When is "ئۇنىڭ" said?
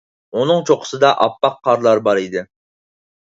0.37-0.63